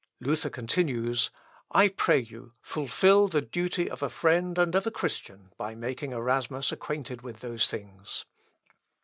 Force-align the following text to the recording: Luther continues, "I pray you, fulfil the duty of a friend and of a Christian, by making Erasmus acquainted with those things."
Luther 0.19 0.49
continues, 0.49 1.29
"I 1.69 1.87
pray 1.87 2.17
you, 2.17 2.53
fulfil 2.59 3.27
the 3.27 3.39
duty 3.39 3.87
of 3.87 4.01
a 4.01 4.09
friend 4.09 4.57
and 4.57 4.73
of 4.73 4.87
a 4.87 4.89
Christian, 4.89 5.53
by 5.57 5.75
making 5.75 6.11
Erasmus 6.11 6.71
acquainted 6.71 7.21
with 7.21 7.41
those 7.41 7.67
things." 7.67 8.25